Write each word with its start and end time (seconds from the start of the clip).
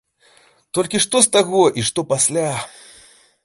Толькі 0.77 1.01
што 1.05 1.21
з 1.25 1.31
таго 1.37 1.63
і 1.81 1.87
што 1.91 1.99
пасля? 2.15 2.47